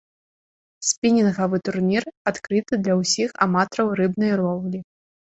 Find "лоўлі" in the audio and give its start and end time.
4.45-4.79